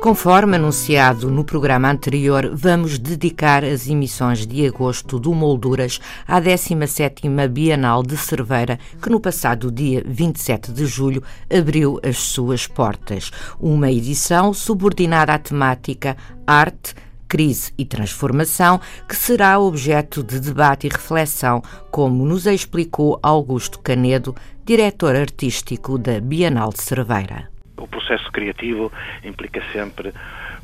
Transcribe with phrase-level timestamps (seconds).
[0.00, 5.98] Conforme anunciado no programa anterior, vamos dedicar as emissões de agosto do Molduras
[6.28, 12.66] à 17ª Bienal de Cerveira, que no passado dia 27 de julho abriu as suas
[12.66, 13.32] portas.
[13.58, 16.94] Uma edição subordinada à temática Arte,
[17.26, 24.36] crise e transformação, que será objeto de debate e reflexão, como nos explicou Augusto Canedo,
[24.64, 27.55] diretor artístico da Bienal de Cerveira.
[27.86, 28.92] O processo criativo
[29.24, 30.12] implica sempre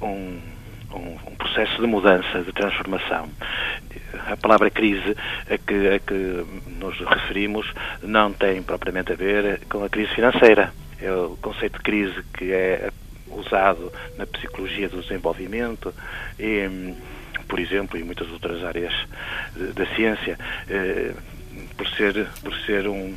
[0.00, 0.38] um,
[0.94, 3.28] um, um, processo de mudança, de transformação.
[4.28, 5.16] A palavra crise
[5.50, 6.46] a que, a que
[6.78, 7.74] nos referimos
[8.04, 10.72] não tem propriamente a ver com a crise financeira.
[11.02, 12.88] É o conceito de crise que é
[13.26, 15.92] usado na psicologia do desenvolvimento
[16.38, 16.94] e,
[17.48, 18.94] por exemplo, em muitas outras áreas
[19.74, 20.38] da ciência,
[20.70, 21.14] eh,
[21.76, 23.12] por ser, por ser um,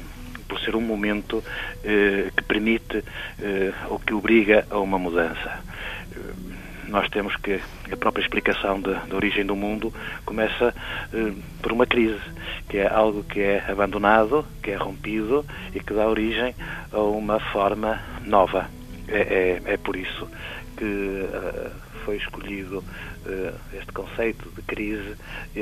[0.52, 1.42] por ser um momento
[1.82, 3.02] eh, que permite
[3.42, 5.64] eh, ou que obriga a uma mudança.
[6.12, 9.94] Eh, nós temos que a própria explicação da, origem do mundo
[10.26, 10.76] começa
[11.14, 12.20] eh, por uma crise,
[12.68, 16.54] que é algo que é abandonado, que é rompido e que dá origem
[16.92, 18.70] a uma forma nova.
[19.08, 20.28] É, é, é por isso
[20.76, 25.16] que uh, foi escolhido uh, este conceito de crise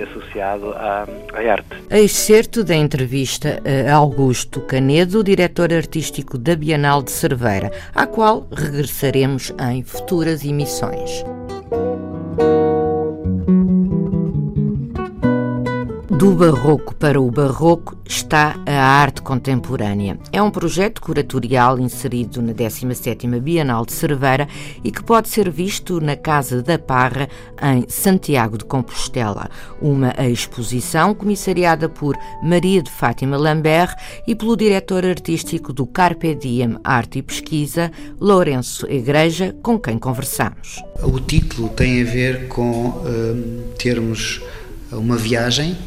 [0.09, 1.75] associado à, à arte.
[1.89, 9.53] Excerto da entrevista a Augusto Canedo, diretor artístico da Bienal de Cerveira, à qual regressaremos
[9.71, 11.23] em futuras emissões.
[16.19, 20.19] Do Barroco para o Barroco está a arte contemporânea.
[20.33, 24.45] É um projeto curatorial inserido na 17ª Bienal de Cerveira
[24.83, 27.29] e que pode ser visto na Casa da Parra,
[27.63, 29.49] em Santiago de Compostela.
[29.81, 33.95] Uma exposição comissariada por Maria de Fátima Lambert
[34.27, 40.83] e pelo diretor artístico do Carpe Diem Arte e Pesquisa, Lourenço Igreja, com quem conversamos.
[41.01, 44.41] O título tem a ver com uh, termos
[44.91, 45.77] uma viagem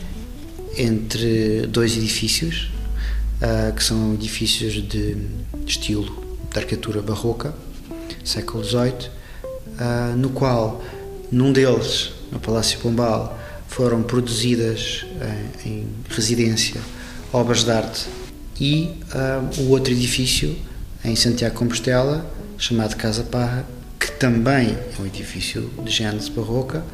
[0.77, 2.71] entre dois edifícios,
[3.41, 5.17] uh, que são edifícios de,
[5.67, 6.05] estilo
[6.51, 7.55] de arquitetura barroca,
[8.25, 10.83] século XVIII, uh, ah, no qual,
[11.31, 13.39] num deles, no Palácio Pombal,
[13.69, 16.81] foram produzidas uh, em residência
[17.33, 18.07] obras de arte.
[18.61, 18.95] E
[19.59, 20.57] o outro edifício,
[21.05, 23.67] em Santiago Compostela, chamado Casa Parra,
[23.99, 26.85] que também é um edifício de gênese barroca,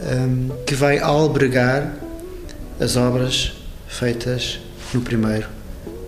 [0.00, 1.94] um, que vai albergar
[2.80, 3.52] as obras
[3.86, 4.60] feitas
[4.92, 5.46] no primeiro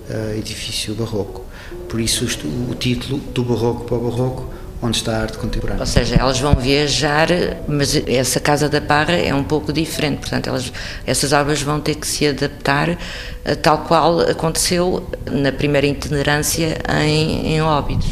[0.08, 1.44] uh, edifício barroco.
[1.88, 5.80] Por isso o título do barroco para o barroco, onde está a arte contemporânea.
[5.80, 7.28] Ou seja, elas vão viajar,
[7.68, 10.72] mas essa Casa da Parra é um pouco diferente, portanto, elas,
[11.06, 12.96] essas obras vão ter que se adaptar
[13.44, 18.06] a tal qual aconteceu na primeira itinerância em, em Óbidos.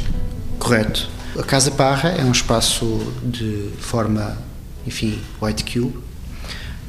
[0.59, 1.09] Correto.
[1.39, 4.37] A Casa Parra é um espaço de forma,
[4.87, 6.08] enfim, white cube,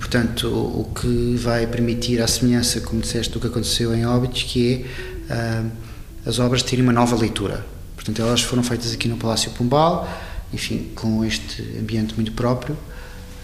[0.09, 4.84] Portanto, o, que vai permitir a semelhança, como disseste, do que aconteceu em Óbidos, que
[5.30, 5.72] é uh,
[6.25, 7.64] as obras terem uma nova leitura.
[7.94, 10.09] Portanto, elas foram feitas aqui no Palácio Pombal,
[10.52, 12.74] enfim, com este ambiente muito próprio.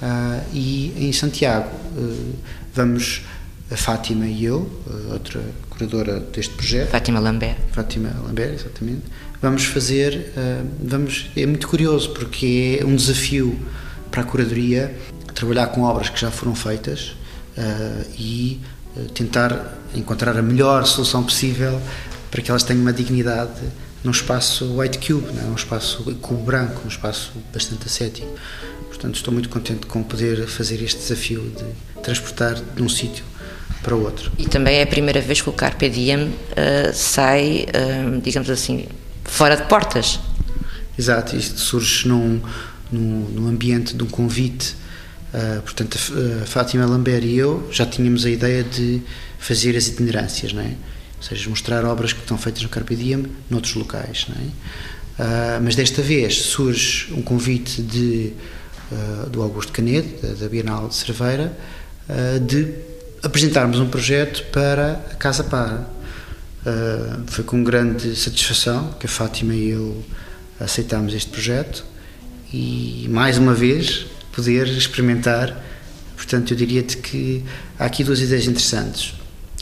[0.01, 2.35] Uh, e em Santiago uh,
[2.73, 3.21] vamos
[3.69, 4.67] a Fátima e eu,
[5.11, 6.89] outra curadora deste projeto.
[6.89, 7.57] Fátima Lambert.
[7.73, 9.03] Fátima Lambert, exatamente.
[9.39, 10.31] Vamos fazer,
[10.81, 13.55] vamos, é muito curioso porque é um desafio
[14.09, 14.95] para a curadoria
[15.35, 17.15] trabalhar com obras que já foram feitas
[17.57, 18.61] uh, e
[18.95, 21.79] uh, tentar encontrar a melhor solução possível
[22.31, 23.61] para que elas tenham uma dignidade
[24.03, 25.45] num espaço white cube, não é?
[25.45, 28.27] um espaço cubo branco, um espaço bastante ascético.
[28.87, 33.25] Portanto, estou muito contente com poder fazer este desafio de transportar de um sítio
[33.83, 34.31] para o outro.
[34.37, 36.33] E também é a primeira vez que o Carpe Diem uh,
[36.93, 37.65] sai,
[38.23, 38.85] digamos assim,
[39.23, 40.19] fora de portas.
[40.97, 42.41] Exato, isto surge num,
[42.91, 44.75] num, num ambiente de um convite
[45.35, 45.97] Uh, portanto,
[46.41, 49.01] a Fátima Lambert e eu já tínhamos a ideia de
[49.37, 50.75] fazer as itinerâncias, não é?
[51.17, 54.47] Ou seja, mostrar obras que estão feitas no Carpe Diem noutros locais, não é?
[54.47, 58.31] Uh, mas desta vez surge um convite de,
[58.89, 61.57] uh, do Augusto Canedo, da, da Bienal de Cerveira,
[62.47, 62.71] de
[63.23, 65.89] apresentarmos um projeto para a Casa Para.
[67.25, 70.05] foi com grande satisfação que a Fátima e eu
[70.59, 71.83] aceitámos este projeto
[72.53, 74.05] e, mais uma vez,
[74.35, 75.63] poder experimentar
[76.15, 77.43] Portanto, eu diria-te que
[77.77, 79.13] há aqui duas ideias interessantes.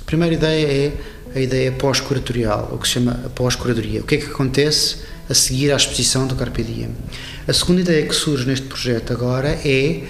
[0.01, 0.93] A primeira ideia é
[1.35, 4.01] a ideia pós-curatorial, o que se chama pós-curadoria.
[4.01, 4.97] O que é que acontece
[5.29, 6.91] a seguir à exposição do Carpe Diem?
[7.47, 10.03] A segunda ideia que surge neste projeto agora é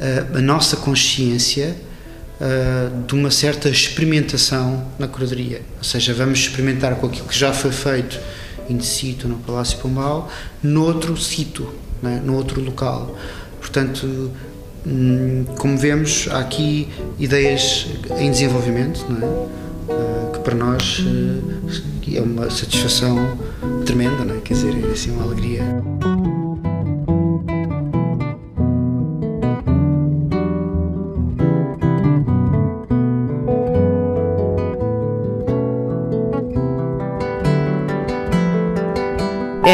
[0.00, 1.74] uh, a nossa consciência
[2.40, 5.62] uh, de uma certa experimentação na curadoria.
[5.78, 8.18] Ou seja, vamos experimentar com aquilo que já foi feito
[8.70, 10.30] in situ no Palácio Pombal,
[10.62, 11.74] noutro sítio,
[12.04, 12.20] é?
[12.20, 13.16] no outro local.
[13.68, 14.30] Portanto,
[14.86, 16.88] hum, como vemos, há aqui
[17.18, 17.86] ideias
[18.18, 20.32] em desenvolvimento, é?
[20.32, 23.38] que para nós eh, é uma satisfação
[23.84, 24.40] tremenda, é?
[24.40, 25.62] quer dizer, é assim uma alegria.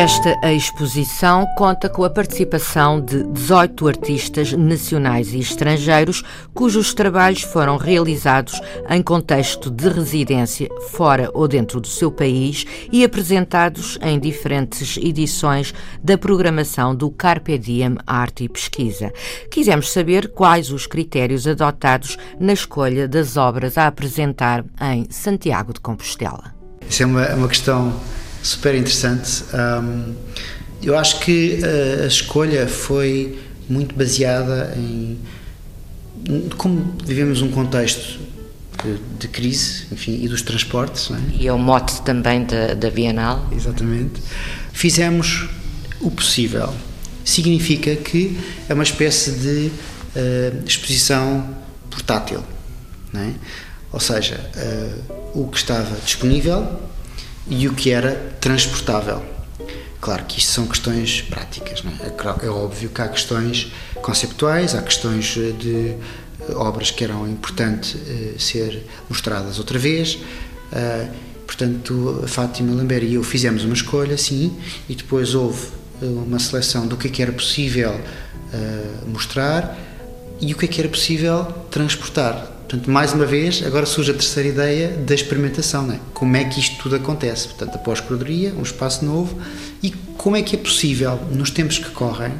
[0.05, 6.23] Esta exposição conta com a participação de 18 artistas nacionais e estrangeiros,
[6.53, 8.61] cujos trabalhos foram realizados
[8.91, 15.73] em contexto de residência fora ou dentro do seu país e apresentados em diferentes edições
[16.03, 19.11] da programação do Carpe Diem Arte e Pesquisa.
[19.50, 25.81] Quisemos saber quais os critérios adotados na escolha das obras a apresentar em Santiago de
[25.81, 26.55] Compostela.
[26.87, 27.91] Isso é uma, uma questão
[28.44, 29.43] super interessante.
[29.55, 30.14] Um,
[30.82, 33.38] eu acho que a, a, escolha foi
[33.69, 35.19] muito baseada em
[36.56, 38.19] como vivemos um contexto
[38.82, 41.11] de, de crise, enfim, e dos transportes.
[41.11, 41.43] É?
[41.43, 43.49] E é o mote também da, da Bienal.
[43.50, 44.23] Exatamente.
[44.73, 45.49] Fizemos
[46.00, 46.73] o possível.
[47.25, 48.38] Significa que
[48.69, 51.56] é uma espécie de uh, exposição
[51.90, 52.43] portátil,
[53.14, 53.32] é?
[53.90, 56.81] ou seja, uh, o que estava disponível
[57.49, 59.23] e o que era transportável.
[60.00, 62.46] Claro que isto são questões práticas, é?
[62.46, 62.49] é?
[62.50, 65.96] óbvio que há questões conceptuais, há questões eh, de
[66.46, 70.19] eh, obras que eram importante uh, ser mostradas outra vez.
[71.46, 74.58] Portanto, a Fátima Lambert e eu fizemos uma escolha, sim,
[74.88, 75.69] e depois houve
[76.02, 78.00] uma seleção do que é que era possível
[79.06, 79.79] mostrar
[80.40, 82.54] e o que é que era possível transportar.
[82.75, 86.00] Portanto, mais uma vez, agora surge a terceira ideia da experimentação, é?
[86.12, 87.47] como é que isto tudo acontece.
[87.47, 89.38] Portanto, a pós-curadoria, um espaço novo,
[89.81, 92.32] e como é que é possível, nos tempos que correm,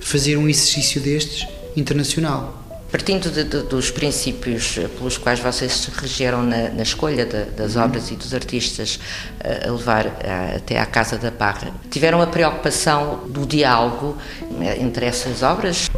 [0.00, 1.46] fazer um exercício destes
[1.76, 2.64] internacional.
[2.90, 7.76] Partindo de, de, dos princípios pelos quais vocês se regeram na, na escolha de, das
[7.76, 7.82] uhum.
[7.82, 8.98] obras e dos artistas
[9.38, 14.16] a levar a, até à Casa da Parra, tiveram a preocupação do diálogo
[14.62, 15.90] eh, entre essas obras?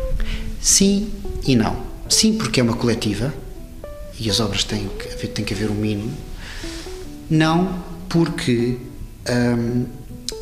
[0.61, 1.13] Sim
[1.47, 1.87] e não.
[2.09, 3.35] Sim, porque é uma coletiva
[4.19, 6.17] e as obras têm que haver, tem que haver um mínimo.
[7.31, 8.79] Não porque
[9.29, 9.85] hum,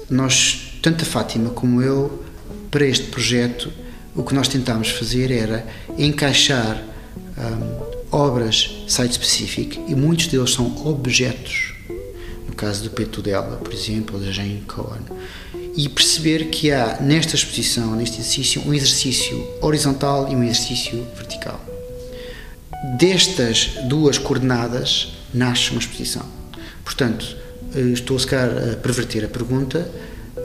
[0.09, 2.25] nós, tanto a Fátima como eu,
[2.71, 3.73] para este projeto,
[4.15, 5.67] o que nós tentámos fazer era
[5.99, 6.83] encaixar
[7.37, 11.75] hum, obras site-specific e muitos deles são objetos.
[12.49, 15.03] No caso do Peto dela, por exemplo, da Jane Cohen
[15.77, 21.63] e perceber que há nesta exposição, neste exercício, um exercício horizontal e um exercício vertical.
[22.99, 26.25] Destas duas coordenadas nasce uma exposição.
[26.83, 27.37] Portanto,
[27.75, 29.91] eh, estou se a perverter a pergunta,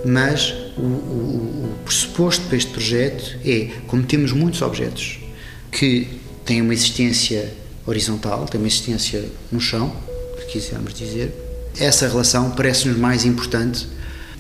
[0.05, 5.19] mas o, o, o pressuposto para este projeto é, como temos muitos objetos
[5.71, 6.07] que
[6.43, 7.53] têm uma existência
[7.85, 9.95] horizontal, têm uma existência no chão,
[10.39, 11.33] se quisermos dizer,
[11.79, 13.87] essa relação parece-nos mais importante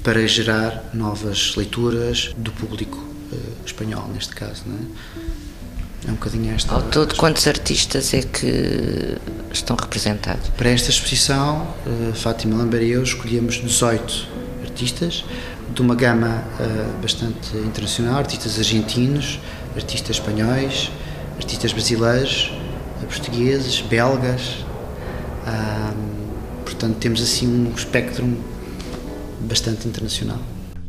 [0.03, 4.63] para gerar novas leituras do público uh, espanhol, neste caso.
[4.65, 6.07] Não é?
[6.07, 6.73] é um bocadinho esta.
[6.73, 9.17] Ao todo, quantos artistas é que
[9.53, 10.49] estão representados?
[10.49, 14.27] Para esta exposição, uh, Fátima Lambert e eu escolhemos 18
[14.63, 15.23] artistas,
[15.73, 19.39] de uma gama uh, bastante internacional: artistas argentinos,
[19.75, 20.91] artistas espanhóis,
[21.37, 22.51] artistas brasileiros,
[23.07, 24.65] portugueses, belgas.
[26.65, 28.25] portanto, temos assim um espectro
[29.47, 30.39] bastante internacional.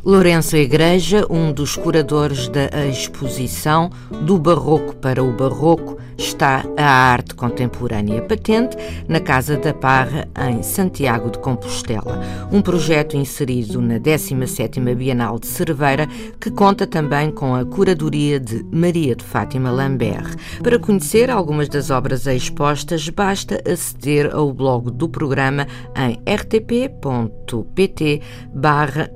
[0.05, 3.89] Lourenço Igreja, um dos curadores da exposição
[4.25, 8.75] Do Barroco para o Barroco, está a arte contemporânea patente
[9.07, 12.21] na Casa da Parra, em Santiago de Compostela.
[12.51, 16.07] Um projeto inserido na 17ª Bienal de Cerveira,
[16.39, 20.35] que conta também com a curadoria de Maria de Fátima Lambert.
[20.61, 28.21] Para conhecer algumas das obras expostas, basta aceder ao blog do programa em rtp.pt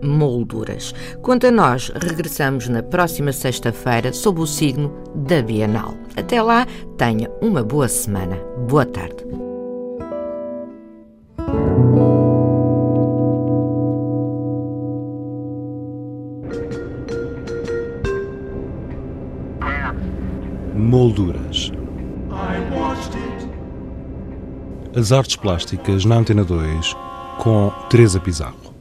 [0.02, 0.77] molduras.
[1.22, 5.94] Quanto a nós, regressamos na próxima sexta-feira sob o signo da Bienal.
[6.16, 6.66] Até lá,
[6.98, 8.38] tenha uma boa semana.
[8.68, 9.26] Boa tarde.
[20.76, 21.72] Molduras
[24.96, 26.96] As artes plásticas na Antena 2
[27.40, 28.77] com Teresa Pizarro.